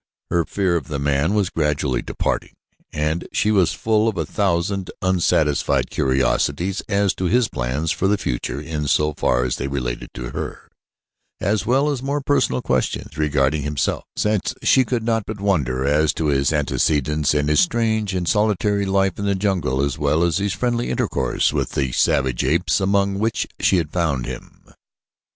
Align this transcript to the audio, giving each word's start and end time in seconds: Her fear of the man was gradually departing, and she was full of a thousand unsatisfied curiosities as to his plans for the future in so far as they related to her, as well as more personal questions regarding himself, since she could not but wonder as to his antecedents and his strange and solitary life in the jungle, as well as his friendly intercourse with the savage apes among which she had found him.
Her 0.31 0.45
fear 0.45 0.75
of 0.77 0.87
the 0.87 0.97
man 0.97 1.35
was 1.35 1.51
gradually 1.51 2.01
departing, 2.01 2.55
and 2.91 3.27
she 3.31 3.51
was 3.51 3.71
full 3.73 4.07
of 4.07 4.17
a 4.17 4.25
thousand 4.25 4.89
unsatisfied 5.03 5.91
curiosities 5.91 6.81
as 6.89 7.13
to 7.13 7.25
his 7.25 7.47
plans 7.47 7.91
for 7.91 8.07
the 8.07 8.17
future 8.17 8.59
in 8.59 8.87
so 8.87 9.13
far 9.13 9.43
as 9.43 9.57
they 9.57 9.67
related 9.67 10.09
to 10.15 10.31
her, 10.31 10.71
as 11.39 11.67
well 11.67 11.87
as 11.91 12.01
more 12.01 12.19
personal 12.19 12.63
questions 12.63 13.15
regarding 13.15 13.61
himself, 13.61 14.05
since 14.15 14.55
she 14.63 14.83
could 14.83 15.03
not 15.03 15.21
but 15.27 15.39
wonder 15.39 15.85
as 15.85 16.13
to 16.15 16.29
his 16.29 16.51
antecedents 16.51 17.35
and 17.35 17.47
his 17.47 17.59
strange 17.59 18.15
and 18.15 18.27
solitary 18.27 18.87
life 18.87 19.19
in 19.19 19.25
the 19.25 19.35
jungle, 19.35 19.83
as 19.83 19.99
well 19.99 20.23
as 20.23 20.37
his 20.39 20.51
friendly 20.53 20.89
intercourse 20.89 21.53
with 21.53 21.73
the 21.73 21.91
savage 21.91 22.43
apes 22.43 22.81
among 22.81 23.19
which 23.19 23.45
she 23.59 23.77
had 23.77 23.91
found 23.91 24.25
him. 24.25 24.63